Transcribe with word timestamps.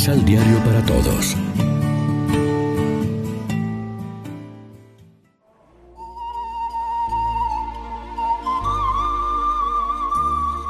Misal 0.00 0.24
Diario 0.24 0.56
para 0.64 0.82
Todos. 0.86 1.36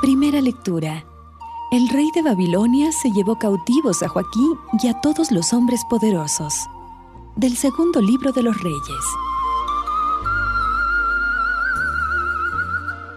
Primera 0.03 0.41
lectura. 0.41 1.05
El 1.71 1.89
rey 1.91 2.11
de 2.13 2.23
Babilonia 2.23 2.91
se 2.91 3.13
llevó 3.13 3.39
cautivos 3.39 4.03
a 4.03 4.09
Joaquín 4.09 4.59
y 4.83 4.89
a 4.89 5.01
todos 5.01 5.31
los 5.31 5.53
hombres 5.53 5.81
poderosos. 5.89 6.69
Del 7.37 7.57
segundo 7.57 8.03
libro 8.03 8.33
de 8.33 8.43
los 8.43 8.61
reyes. 8.61 9.05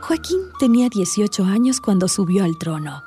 Joaquín 0.01 0.41
tenía 0.59 0.89
18 0.89 1.43
años 1.43 1.81
cuando 1.81 2.07
subió 2.07 2.43
al 2.43 2.59
trono 2.59 3.01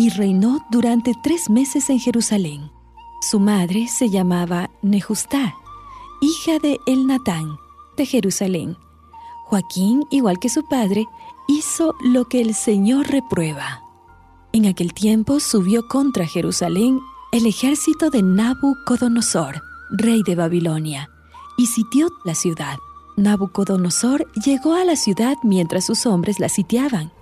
y 0.00 0.08
reinó 0.08 0.64
durante 0.70 1.12
tres 1.22 1.50
meses 1.50 1.90
en 1.90 2.00
Jerusalén. 2.00 2.70
Su 3.20 3.38
madre 3.38 3.86
se 3.86 4.08
llamaba 4.08 4.70
Nejustá, 4.80 5.54
hija 6.22 6.58
de 6.58 6.80
Elnatán, 6.86 7.58
de 7.98 8.06
Jerusalén. 8.06 8.78
Joaquín, 9.44 10.06
igual 10.10 10.38
que 10.38 10.48
su 10.48 10.66
padre, 10.66 11.06
hizo 11.48 11.94
lo 12.02 12.24
que 12.28 12.40
el 12.40 12.54
Señor 12.54 13.08
reprueba. 13.08 13.82
En 14.54 14.64
aquel 14.64 14.94
tiempo 14.94 15.38
subió 15.38 15.86
contra 15.86 16.26
Jerusalén 16.26 16.98
el 17.30 17.44
ejército 17.44 18.08
de 18.08 18.22
Nabucodonosor, 18.22 19.60
rey 19.90 20.22
de 20.22 20.34
Babilonia, 20.34 21.10
y 21.58 21.66
sitió 21.66 22.08
la 22.24 22.34
ciudad. 22.34 22.78
Nabucodonosor 23.18 24.32
llegó 24.32 24.72
a 24.72 24.86
la 24.86 24.96
ciudad 24.96 25.36
mientras 25.42 25.84
sus 25.84 26.06
hombres 26.06 26.40
la 26.40 26.48
sitiaban. 26.48 27.12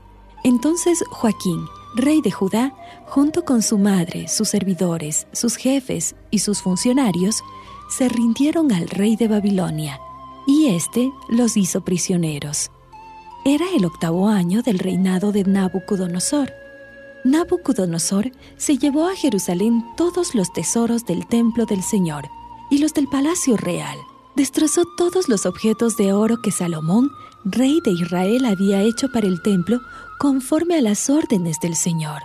Entonces 0.44 1.02
Joaquín, 1.10 1.66
rey 1.94 2.20
de 2.20 2.30
Judá, 2.30 2.74
junto 3.06 3.44
con 3.44 3.62
su 3.62 3.78
madre, 3.78 4.28
sus 4.28 4.48
servidores, 4.48 5.26
sus 5.32 5.56
jefes 5.56 6.14
y 6.30 6.40
sus 6.40 6.62
funcionarios, 6.62 7.42
se 7.88 8.08
rindieron 8.08 8.72
al 8.72 8.88
rey 8.88 9.16
de 9.16 9.28
Babilonia, 9.28 10.00
y 10.46 10.68
éste 10.68 11.10
los 11.28 11.56
hizo 11.56 11.82
prisioneros. 11.82 12.70
Era 13.44 13.66
el 13.74 13.84
octavo 13.84 14.28
año 14.28 14.62
del 14.62 14.78
reinado 14.78 15.32
de 15.32 15.44
Nabucodonosor. 15.44 16.52
Nabucodonosor 17.24 18.30
se 18.56 18.78
llevó 18.78 19.08
a 19.08 19.14
Jerusalén 19.14 19.84
todos 19.96 20.34
los 20.34 20.52
tesoros 20.52 21.04
del 21.06 21.26
templo 21.26 21.64
del 21.64 21.82
Señor 21.82 22.28
y 22.70 22.78
los 22.78 22.94
del 22.94 23.08
palacio 23.08 23.56
real. 23.56 23.96
Destrozó 24.36 24.84
todos 24.96 25.28
los 25.28 25.46
objetos 25.46 25.96
de 25.96 26.12
oro 26.12 26.40
que 26.42 26.52
Salomón, 26.52 27.10
rey 27.44 27.80
de 27.84 27.90
Israel, 27.92 28.44
había 28.44 28.82
hecho 28.82 29.10
para 29.12 29.26
el 29.26 29.42
templo 29.42 29.80
conforme 30.18 30.76
a 30.76 30.82
las 30.82 31.08
órdenes 31.08 31.60
del 31.60 31.76
Señor. 31.76 32.22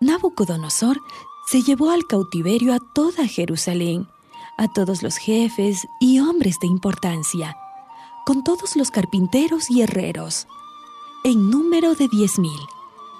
Nabucodonosor 0.00 1.00
se 1.46 1.62
llevó 1.62 1.90
al 1.90 2.06
cautiverio 2.06 2.74
a 2.74 2.78
toda 2.94 3.26
Jerusalén, 3.26 4.08
a 4.58 4.68
todos 4.68 5.02
los 5.02 5.16
jefes 5.16 5.86
y 6.00 6.18
hombres 6.20 6.58
de 6.60 6.66
importancia, 6.66 7.56
con 8.26 8.44
todos 8.44 8.76
los 8.76 8.90
carpinteros 8.90 9.70
y 9.70 9.82
herreros, 9.82 10.46
en 11.24 11.50
número 11.50 11.94
de 11.94 12.08
diez 12.08 12.38
mil, 12.38 12.60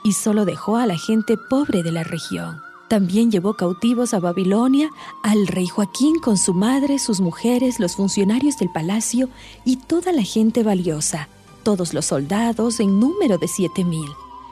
y 0.05 0.13
solo 0.13 0.45
dejó 0.45 0.77
a 0.77 0.87
la 0.87 0.99
gente 0.99 1.37
pobre 1.49 1.83
de 1.83 1.93
la 1.93 2.03
región. 2.03 2.61
También 2.89 3.31
llevó 3.31 3.55
cautivos 3.55 4.13
a 4.13 4.21
Babilonia 4.21 4.91
al 5.23 5.47
rey 5.47 5.67
Joaquín 5.67 6.19
con 6.19 6.37
su 6.37 6.53
madre, 6.53 6.99
sus 6.99 7.21
mujeres, 7.21 7.81
los 7.81 7.97
funcionarios 7.97 8.59
del 8.59 8.71
palacio 8.71 9.29
y 9.65 9.77
toda 9.77 10.13
la 10.13 10.23
gente 10.23 10.63
valiosa, 10.63 11.29
todos 11.63 11.95
los 11.95 12.07
soldados 12.07 12.81
en 12.81 13.01
número 13.01 13.39
de 13.39 13.49
siete 13.49 13.85
mil, 13.85 14.09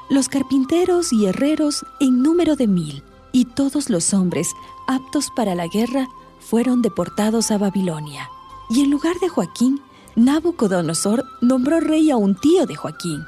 los 0.08 0.28
carpinteros 0.28 1.12
y 1.12 1.26
herreros 1.26 1.84
en 2.00 2.22
número 2.22 2.56
de 2.56 2.66
mil, 2.66 3.02
y 3.32 3.44
todos 3.44 3.90
los 3.90 4.12
hombres 4.12 4.48
aptos 4.86 5.30
para 5.36 5.54
la 5.54 5.66
guerra 5.68 6.08
fueron 6.40 6.82
deportados 6.82 7.50
a 7.50 7.58
Babilonia. 7.58 8.28
Y 8.70 8.82
en 8.82 8.90
lugar 8.90 9.16
de 9.20 9.28
Joaquín, 9.28 9.80
Nabucodonosor 10.16 11.24
nombró 11.40 11.80
rey 11.80 12.10
a 12.10 12.16
un 12.16 12.34
tío 12.34 12.66
de 12.66 12.74
Joaquín, 12.76 13.24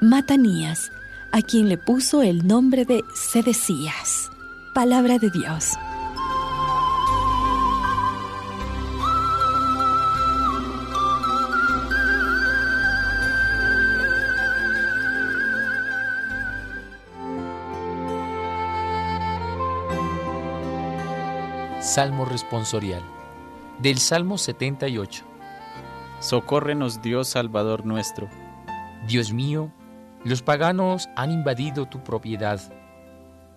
Matanías, 0.00 0.90
a 1.32 1.42
quien 1.42 1.68
le 1.68 1.78
puso 1.78 2.22
el 2.22 2.46
nombre 2.46 2.84
de 2.84 3.02
Sedecías. 3.14 4.30
Palabra 4.74 5.18
de 5.18 5.30
Dios. 5.30 5.72
Salmo 21.96 22.26
responsorial. 22.26 23.00
Del 23.78 23.96
Salmo 23.96 24.36
78. 24.36 25.24
Socórrenos 26.20 27.00
Dios 27.00 27.28
Salvador 27.28 27.86
nuestro. 27.86 28.28
Dios 29.08 29.32
mío, 29.32 29.72
los 30.22 30.42
paganos 30.42 31.08
han 31.16 31.30
invadido 31.30 31.86
tu 31.86 32.04
propiedad, 32.04 32.60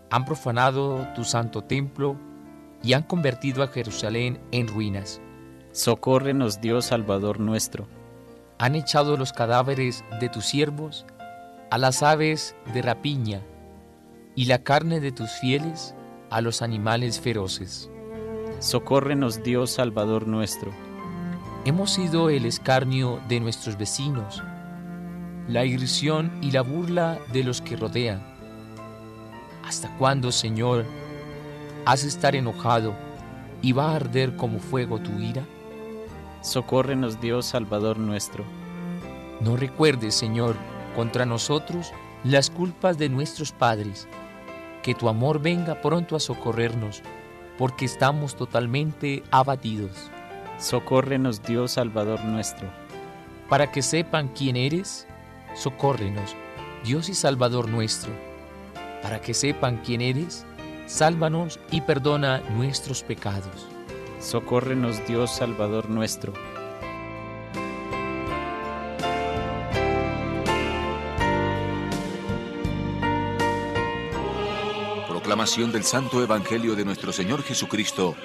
han 0.10 0.24
profanado 0.24 1.06
tu 1.16 1.26
santo 1.26 1.66
templo 1.66 2.16
y 2.82 2.94
han 2.94 3.04
convertido 3.04 3.62
a 3.62 3.68
Jerusalén 3.68 4.40
en 4.54 4.70
ruinas. 4.70 5.20
Socórrenos 5.74 6.62
Dios 6.62 6.86
Salvador 6.86 7.42
nuestro. 7.42 7.90
Han 8.58 8.76
echado 8.76 9.18
los 9.18 9.34
cadáveres 9.34 10.06
de 10.22 10.30
tus 10.30 10.46
siervos 10.46 11.06
a 11.72 11.78
las 11.78 12.04
aves 12.04 12.56
de 12.74 12.84
rapiña 12.84 13.42
y 14.34 14.46
la 14.46 14.64
carne 14.64 15.02
de 15.02 15.12
tus 15.12 15.30
fieles 15.30 15.94
a 16.30 16.40
los 16.40 16.62
animales 16.62 17.20
feroces. 17.20 17.92
Socórrenos 18.60 19.42
Dios 19.42 19.72
Salvador 19.72 20.28
nuestro. 20.28 20.72
Hemos 21.64 21.92
sido 21.92 22.30
el 22.30 22.46
escarnio 22.46 23.22
de 23.30 23.40
nuestros 23.40 23.78
vecinos, 23.78 24.44
la 25.48 25.64
irrisión 25.64 26.30
y 26.42 26.52
la 26.52 26.62
burla 26.62 27.20
de 27.32 27.46
los 27.46 27.62
que 27.62 27.78
rodean. 27.78 28.22
¿Hasta 29.66 29.96
cuándo, 29.96 30.34
Señor, 30.34 30.84
has 31.86 32.02
de 32.02 32.10
estar 32.10 32.36
enojado 32.36 32.94
y 33.62 33.72
va 33.72 33.92
a 33.92 33.96
arder 33.96 34.36
como 34.36 34.60
fuego 34.60 35.00
tu 35.00 35.18
ira? 35.22 35.46
Socórrenos 36.42 37.22
Dios 37.22 37.46
Salvador 37.46 37.98
nuestro. 37.98 38.44
No 39.40 39.56
recuerdes, 39.56 40.16
Señor, 40.16 40.58
contra 40.98 41.26
nosotros 41.26 41.94
las 42.26 42.50
culpas 42.50 42.98
de 42.98 43.08
nuestros 43.08 43.54
padres. 43.54 44.10
Que 44.84 44.96
tu 44.96 45.08
amor 45.08 45.42
venga 45.42 45.80
pronto 45.82 46.18
a 46.18 46.20
socorrernos 46.20 47.04
porque 47.60 47.84
estamos 47.84 48.36
totalmente 48.38 49.22
abatidos. 49.32 49.92
Socórrenos 50.58 51.44
Dios 51.44 51.74
Salvador 51.74 52.24
nuestro. 52.24 52.70
Para 53.50 53.70
que 53.70 53.82
sepan 53.82 54.30
quién 54.30 54.56
eres, 54.56 55.06
socórrenos, 55.56 56.38
Dios 56.86 57.10
y 57.10 57.14
Salvador 57.14 57.68
nuestro. 57.68 58.14
Para 59.04 59.20
que 59.20 59.34
sepan 59.34 59.82
quién 59.84 60.00
eres, 60.00 60.46
sálvanos 60.88 61.60
y 61.70 61.82
perdona 61.82 62.42
nuestros 62.56 63.04
pecados. 63.04 63.68
Socórrenos 64.22 65.06
Dios 65.06 65.30
Salvador 65.30 65.90
nuestro. 65.90 66.32
Proclamación 75.30 75.72
del 75.72 75.84
Santo 75.84 76.24
Evangelio 76.24 76.76
de 76.76 76.84
nuestro 76.84 77.14
Señor 77.14 77.44
Jesucristo, 77.44 78.16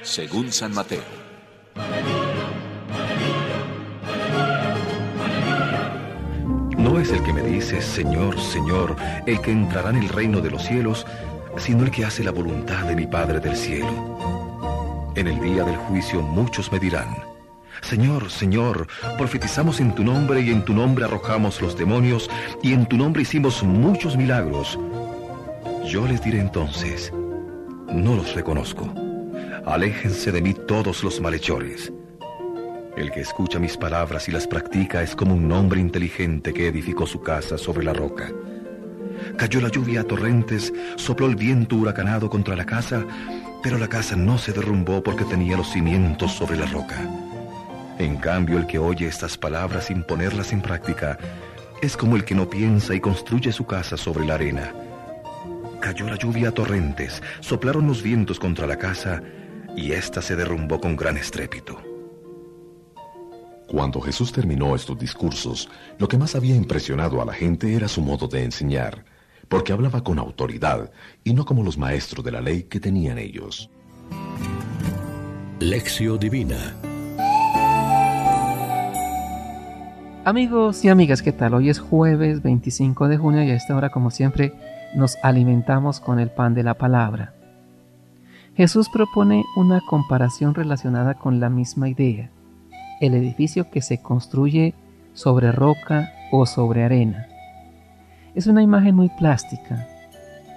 según 0.00 0.50
San 0.52 0.72
Mateo. 0.72 1.02
No 6.78 6.98
es 6.98 7.10
el 7.10 7.22
que 7.24 7.32
me 7.34 7.42
dice, 7.42 7.82
Señor, 7.82 8.40
Señor, 8.40 8.96
el 9.26 9.38
que 9.42 9.50
entrará 9.50 9.90
en 9.90 9.96
el 9.96 10.08
reino 10.08 10.40
de 10.40 10.50
los 10.50 10.62
cielos, 10.62 11.04
sino 11.58 11.84
el 11.84 11.90
que 11.90 12.06
hace 12.06 12.24
la 12.24 12.30
voluntad 12.30 12.84
de 12.84 12.96
mi 12.96 13.06
Padre 13.06 13.38
del 13.38 13.54
cielo. 13.54 15.12
En 15.16 15.28
el 15.28 15.38
día 15.42 15.62
del 15.62 15.76
juicio 15.76 16.22
muchos 16.22 16.72
me 16.72 16.80
dirán, 16.80 17.14
Señor, 17.82 18.30
Señor, 18.30 18.88
profetizamos 19.18 19.78
en 19.78 19.94
tu 19.94 20.02
nombre 20.02 20.40
y 20.40 20.48
en 20.48 20.64
tu 20.64 20.72
nombre 20.72 21.04
arrojamos 21.04 21.60
los 21.60 21.76
demonios 21.76 22.30
y 22.62 22.72
en 22.72 22.86
tu 22.86 22.96
nombre 22.96 23.20
hicimos 23.20 23.62
muchos 23.62 24.16
milagros. 24.16 24.78
Yo 25.86 26.06
les 26.06 26.22
diré 26.22 26.40
entonces, 26.40 27.12
no 27.92 28.16
los 28.16 28.34
reconozco. 28.34 28.92
Aléjense 29.66 30.32
de 30.32 30.40
mí 30.40 30.54
todos 30.54 31.04
los 31.04 31.20
malhechores. 31.20 31.92
El 32.96 33.10
que 33.10 33.20
escucha 33.20 33.58
mis 33.58 33.76
palabras 33.76 34.28
y 34.28 34.32
las 34.32 34.46
practica 34.46 35.02
es 35.02 35.14
como 35.14 35.34
un 35.34 35.52
hombre 35.52 35.80
inteligente 35.80 36.54
que 36.54 36.68
edificó 36.68 37.06
su 37.06 37.20
casa 37.20 37.58
sobre 37.58 37.84
la 37.84 37.92
roca. 37.92 38.30
Cayó 39.36 39.60
la 39.60 39.68
lluvia 39.68 40.00
a 40.00 40.04
torrentes, 40.04 40.72
sopló 40.96 41.26
el 41.26 41.36
viento 41.36 41.76
huracanado 41.76 42.30
contra 42.30 42.56
la 42.56 42.64
casa, 42.64 43.04
pero 43.62 43.76
la 43.76 43.88
casa 43.88 44.16
no 44.16 44.38
se 44.38 44.52
derrumbó 44.52 45.02
porque 45.02 45.24
tenía 45.24 45.56
los 45.56 45.70
cimientos 45.70 46.32
sobre 46.32 46.56
la 46.56 46.66
roca. 46.66 46.96
En 47.98 48.16
cambio, 48.16 48.58
el 48.58 48.66
que 48.66 48.78
oye 48.78 49.06
estas 49.06 49.36
palabras 49.36 49.86
sin 49.86 50.02
ponerlas 50.02 50.52
en 50.52 50.62
práctica 50.62 51.18
es 51.82 51.96
como 51.96 52.16
el 52.16 52.24
que 52.24 52.34
no 52.34 52.48
piensa 52.48 52.94
y 52.94 53.00
construye 53.00 53.52
su 53.52 53.66
casa 53.66 53.96
sobre 53.96 54.24
la 54.24 54.34
arena. 54.34 54.72
Cayó 55.84 56.08
la 56.08 56.16
lluvia 56.16 56.48
a 56.48 56.52
torrentes, 56.52 57.22
soplaron 57.40 57.86
los 57.86 58.02
vientos 58.02 58.40
contra 58.40 58.66
la 58.66 58.78
casa 58.78 59.22
y 59.76 59.92
ésta 59.92 60.22
se 60.22 60.34
derrumbó 60.34 60.80
con 60.80 60.96
gran 60.96 61.18
estrépito. 61.18 61.78
Cuando 63.68 64.00
Jesús 64.00 64.32
terminó 64.32 64.74
estos 64.74 64.98
discursos, 64.98 65.68
lo 65.98 66.08
que 66.08 66.16
más 66.16 66.34
había 66.36 66.56
impresionado 66.56 67.20
a 67.20 67.26
la 67.26 67.34
gente 67.34 67.74
era 67.74 67.86
su 67.86 68.00
modo 68.00 68.28
de 68.28 68.44
enseñar, 68.44 69.04
porque 69.46 69.74
hablaba 69.74 70.02
con 70.02 70.18
autoridad 70.18 70.90
y 71.22 71.34
no 71.34 71.44
como 71.44 71.62
los 71.62 71.76
maestros 71.76 72.24
de 72.24 72.32
la 72.32 72.40
ley 72.40 72.62
que 72.62 72.80
tenían 72.80 73.18
ellos. 73.18 73.68
Lección 75.60 76.18
Divina 76.18 76.76
Amigos 80.24 80.82
y 80.82 80.88
amigas, 80.88 81.20
¿qué 81.20 81.32
tal? 81.32 81.52
Hoy 81.52 81.68
es 81.68 81.78
jueves 81.78 82.42
25 82.42 83.08
de 83.08 83.18
junio 83.18 83.42
y 83.42 83.50
a 83.50 83.54
esta 83.54 83.76
hora, 83.76 83.90
como 83.90 84.10
siempre, 84.10 84.54
nos 84.94 85.16
alimentamos 85.22 86.00
con 86.00 86.18
el 86.18 86.30
pan 86.30 86.54
de 86.54 86.62
la 86.62 86.74
palabra. 86.74 87.34
Jesús 88.56 88.88
propone 88.88 89.44
una 89.56 89.80
comparación 89.80 90.54
relacionada 90.54 91.14
con 91.14 91.40
la 91.40 91.50
misma 91.50 91.88
idea 91.88 92.30
el 93.00 93.14
edificio 93.14 93.70
que 93.70 93.82
se 93.82 93.98
construye 93.98 94.74
sobre 95.12 95.52
roca 95.52 96.12
o 96.32 96.46
sobre 96.46 96.84
arena. 96.84 97.26
Es 98.34 98.46
una 98.46 98.62
imagen 98.62 98.94
muy 98.94 99.10
plástica. 99.10 99.86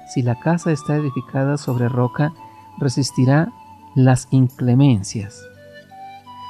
Si 0.08 0.22
la 0.22 0.40
casa 0.40 0.72
está 0.72 0.96
edificada 0.96 1.58
sobre 1.58 1.90
roca, 1.90 2.34
resistirá 2.80 3.50
las 3.96 4.28
inclemencias. 4.32 5.42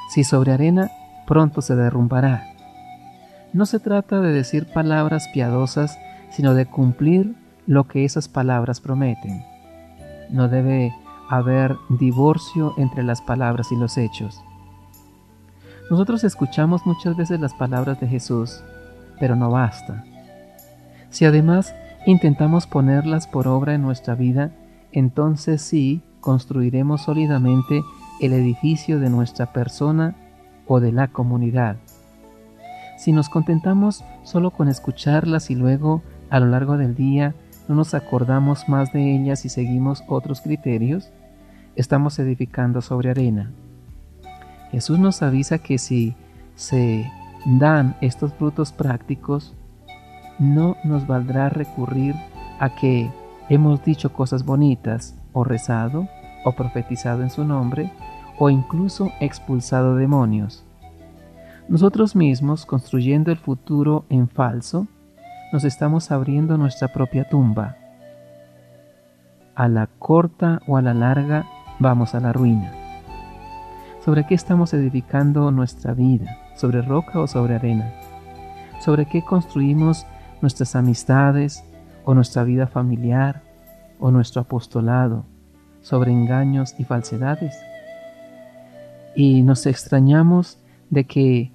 Si 0.09 0.23
sobre 0.23 0.53
arena, 0.53 0.91
pronto 1.25 1.61
se 1.61 1.75
derrumbará. 1.75 2.53
No 3.53 3.65
se 3.65 3.79
trata 3.79 4.21
de 4.21 4.31
decir 4.31 4.67
palabras 4.71 5.27
piadosas, 5.33 5.97
sino 6.29 6.53
de 6.53 6.65
cumplir 6.65 7.35
lo 7.67 7.87
que 7.87 8.05
esas 8.05 8.27
palabras 8.27 8.81
prometen. 8.81 9.43
No 10.31 10.47
debe 10.47 10.93
haber 11.29 11.75
divorcio 11.89 12.73
entre 12.77 13.03
las 13.03 13.21
palabras 13.21 13.71
y 13.71 13.75
los 13.75 13.97
hechos. 13.97 14.41
Nosotros 15.91 16.23
escuchamos 16.23 16.85
muchas 16.85 17.15
veces 17.15 17.39
las 17.39 17.53
palabras 17.53 17.99
de 17.99 18.07
Jesús, 18.07 18.63
pero 19.19 19.35
no 19.35 19.51
basta. 19.51 20.03
Si 21.09 21.25
además 21.25 21.75
intentamos 22.05 22.67
ponerlas 22.67 23.27
por 23.27 23.47
obra 23.47 23.73
en 23.73 23.81
nuestra 23.81 24.15
vida, 24.15 24.51
entonces 24.91 25.61
sí 25.61 26.01
construiremos 26.21 27.03
sólidamente 27.03 27.83
el 28.21 28.33
edificio 28.33 28.99
de 28.99 29.09
nuestra 29.09 29.53
persona 29.53 30.15
o 30.67 30.79
de 30.79 30.91
la 30.91 31.09
comunidad. 31.09 31.77
Si 32.97 33.11
nos 33.11 33.29
contentamos 33.29 34.03
solo 34.23 34.51
con 34.51 34.69
escucharlas 34.69 35.49
y 35.51 35.55
luego 35.55 36.01
a 36.29 36.39
lo 36.39 36.47
largo 36.47 36.77
del 36.77 36.95
día 36.95 37.35
no 37.67 37.75
nos 37.75 37.93
acordamos 37.93 38.69
más 38.69 38.93
de 38.93 39.15
ellas 39.15 39.45
y 39.45 39.49
seguimos 39.49 40.03
otros 40.07 40.41
criterios, 40.41 41.11
estamos 41.75 42.17
edificando 42.19 42.81
sobre 42.81 43.09
arena. 43.09 43.51
Jesús 44.71 44.99
nos 44.99 45.21
avisa 45.21 45.59
que 45.59 45.77
si 45.77 46.15
se 46.55 47.09
dan 47.45 47.95
estos 48.01 48.33
frutos 48.33 48.71
prácticos, 48.71 49.55
no 50.39 50.77
nos 50.83 51.07
valdrá 51.07 51.49
recurrir 51.49 52.15
a 52.59 52.75
que 52.75 53.09
hemos 53.49 53.83
dicho 53.83 54.11
cosas 54.13 54.43
bonitas 54.43 55.15
o 55.33 55.43
rezado 55.43 56.07
o 56.45 56.53
profetizado 56.53 57.23
en 57.23 57.29
su 57.29 57.43
nombre 57.43 57.91
o 58.39 58.49
incluso 58.49 59.11
expulsado 59.19 59.95
demonios. 59.95 60.63
Nosotros 61.67 62.15
mismos, 62.15 62.65
construyendo 62.65 63.31
el 63.31 63.37
futuro 63.37 64.05
en 64.09 64.29
falso, 64.29 64.87
nos 65.51 65.63
estamos 65.63 66.11
abriendo 66.11 66.57
nuestra 66.57 66.89
propia 66.89 67.29
tumba. 67.29 67.77
A 69.55 69.67
la 69.67 69.87
corta 69.87 70.61
o 70.67 70.77
a 70.77 70.81
la 70.81 70.93
larga 70.93 71.45
vamos 71.79 72.15
a 72.15 72.19
la 72.19 72.33
ruina. 72.33 72.73
¿Sobre 74.03 74.25
qué 74.25 74.35
estamos 74.35 74.73
edificando 74.73 75.49
nuestra 75.51 75.93
vida? 75.93 76.37
¿Sobre 76.55 76.81
roca 76.81 77.19
o 77.19 77.27
sobre 77.27 77.55
arena? 77.55 77.93
¿Sobre 78.79 79.05
qué 79.05 79.23
construimos 79.23 80.05
nuestras 80.41 80.75
amistades 80.75 81.63
o 82.05 82.13
nuestra 82.13 82.43
vida 82.43 82.67
familiar 82.67 83.41
o 83.99 84.11
nuestro 84.11 84.41
apostolado? 84.41 85.25
¿Sobre 85.81 86.11
engaños 86.11 86.75
y 86.77 86.83
falsedades? 86.83 87.57
Y 89.15 89.41
nos 89.43 89.65
extrañamos 89.65 90.59
de 90.89 91.05
que 91.05 91.51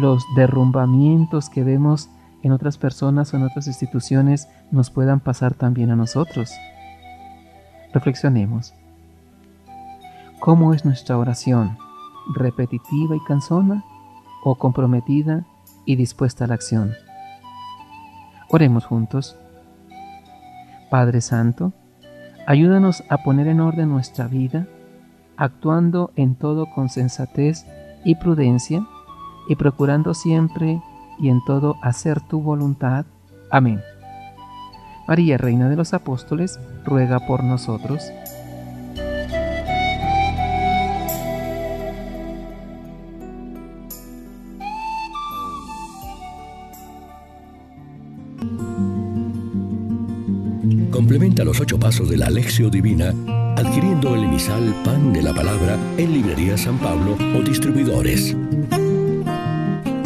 los 0.00 0.24
derrumbamientos 0.36 1.48
que 1.48 1.62
vemos 1.62 2.10
en 2.46 2.52
otras 2.52 2.78
personas 2.78 3.32
o 3.32 3.36
en 3.36 3.42
otras 3.42 3.66
instituciones 3.66 4.48
nos 4.70 4.90
puedan 4.90 5.20
pasar 5.20 5.54
también 5.54 5.90
a 5.90 5.96
nosotros. 5.96 6.50
Reflexionemos. 7.92 8.74
¿Cómo 10.40 10.74
es 10.74 10.84
nuestra 10.84 11.18
oración? 11.18 11.76
repetitiva 12.26 13.16
y 13.16 13.20
cansona 13.20 13.84
o 14.42 14.56
comprometida 14.56 15.44
y 15.84 15.96
dispuesta 15.96 16.44
a 16.44 16.48
la 16.48 16.54
acción. 16.54 16.92
Oremos 18.48 18.84
juntos. 18.84 19.36
Padre 20.90 21.20
Santo, 21.20 21.72
ayúdanos 22.46 23.02
a 23.08 23.18
poner 23.18 23.48
en 23.48 23.60
orden 23.60 23.90
nuestra 23.90 24.28
vida, 24.28 24.66
actuando 25.36 26.12
en 26.16 26.34
todo 26.36 26.66
con 26.74 26.88
sensatez 26.88 27.66
y 28.04 28.14
prudencia, 28.16 28.86
y 29.48 29.56
procurando 29.56 30.14
siempre 30.14 30.80
y 31.18 31.28
en 31.28 31.44
todo 31.44 31.76
hacer 31.82 32.20
tu 32.20 32.40
voluntad. 32.40 33.06
Amén. 33.50 33.80
María, 35.06 35.38
Reina 35.38 35.68
de 35.68 35.76
los 35.76 35.94
Apóstoles, 35.94 36.58
ruega 36.84 37.20
por 37.20 37.44
nosotros. 37.44 38.02
Complementa 50.90 51.44
los 51.44 51.60
ocho 51.60 51.78
pasos 51.78 52.08
de 52.10 52.16
la 52.16 52.26
Alexio 52.26 52.68
Divina 52.68 53.14
adquiriendo 53.56 54.14
el 54.14 54.24
emisal 54.24 54.74
Pan 54.84 55.12
de 55.12 55.22
la 55.22 55.32
Palabra 55.32 55.78
en 55.96 56.12
Librería 56.12 56.58
San 56.58 56.78
Pablo 56.78 57.16
o 57.34 57.42
distribuidores. 57.42 58.36